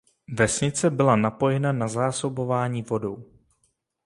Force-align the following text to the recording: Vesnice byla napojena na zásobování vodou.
Vesnice 0.33 0.89
byla 0.89 1.15
napojena 1.15 1.71
na 1.71 1.87
zásobování 1.87 2.81
vodou. 2.81 3.25